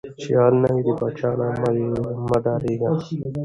ـ 0.13 0.19
چې 0.21 0.29
غل 0.39 0.55
نه 0.63 0.69
وې 0.73 0.81
د 0.87 0.89
پاچاه 0.99 1.33
نه 1.39 1.47
مه 2.29 2.37
ډارېږه. 2.43 2.89